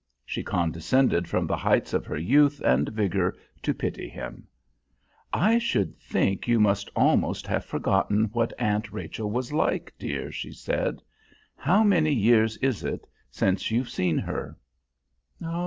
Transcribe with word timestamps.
She 0.25 0.41
condescended 0.41 1.27
from 1.27 1.45
the 1.45 1.55
heights 1.55 1.93
of 1.93 2.07
her 2.07 2.17
youth 2.17 2.59
and 2.65 2.89
vigour 2.89 3.35
to 3.61 3.71
pity 3.71 4.09
him. 4.09 4.47
"I 5.31 5.59
should 5.59 5.95
think 5.95 6.47
you 6.47 6.59
must 6.59 6.89
almost 6.95 7.45
have 7.45 7.63
forgotten 7.63 8.25
what 8.33 8.51
Aunt 8.57 8.91
Rachel 8.91 9.29
was 9.29 9.53
like, 9.53 9.93
dear," 9.99 10.31
she 10.31 10.53
said. 10.53 11.03
"How 11.55 11.83
many 11.83 12.11
years 12.11 12.57
is 12.57 12.83
it 12.83 13.05
since 13.29 13.69
you've 13.69 13.89
seen 13.91 14.17
her?" 14.17 14.57